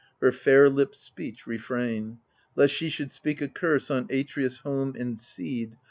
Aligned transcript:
Her 0.19 0.31
fair 0.31 0.67
lips' 0.67 0.99
speech 0.99 1.45
refrain, 1.45 2.21
Lest 2.55 2.73
she 2.73 2.89
should 2.89 3.11
speak 3.11 3.39
a 3.39 3.47
curse 3.47 3.91
on 3.91 4.07
Atreus' 4.09 4.57
home 4.63 4.95
and 4.97 5.19
seed. 5.19 5.77